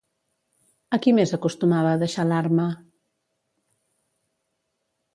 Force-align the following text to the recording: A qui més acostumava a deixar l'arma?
A 0.97 0.99
qui 1.03 1.13
més 1.17 1.33
acostumava 1.37 1.93
a 1.97 2.01
deixar 2.05 2.27
l'arma? 2.31 2.67